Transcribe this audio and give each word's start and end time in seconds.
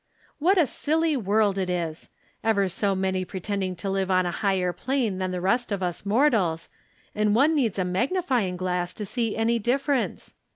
What 0.39 0.57
a 0.57 0.65
silly 0.65 1.15
world 1.15 1.59
it 1.59 1.69
is 1.69 2.09
I 2.43 2.49
Ever 2.49 2.67
so 2.69 2.95
many 2.95 3.23
pre 3.23 3.39
tending 3.39 3.75
to 3.75 3.87
live 3.91 4.09
on 4.09 4.25
a 4.25 4.31
higher 4.31 4.73
plane 4.73 5.19
than 5.19 5.29
the 5.29 5.39
rest 5.39 5.71
of 5.71 5.83
us 5.83 6.07
mortals, 6.07 6.69
and 7.13 7.35
one 7.35 7.53
needs 7.55 7.77
a 7.77 7.85
magnifying 7.85 8.57
glass 8.57 8.95
to 8.95 9.05
see 9.05 9.37
any 9.37 9.59
difference. 9.59 10.33